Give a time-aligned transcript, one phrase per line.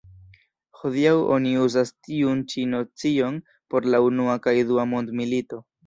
[0.79, 3.41] Hodiaŭ oni uzas tiun ĉi nocion
[3.75, 5.67] por la unua kaj dua mondmilito.